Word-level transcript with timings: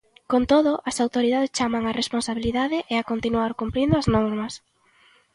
Con 0.31 0.43
todo, 0.51 0.73
as 0.89 0.95
autoridades 1.05 1.53
chaman 1.57 1.87
á 1.89 1.91
responsabilidade 2.01 2.77
e 2.93 2.95
a 2.97 3.07
continuar 3.11 3.51
cumprindo 3.61 3.95
as 3.97 4.07
normas. 4.15 4.53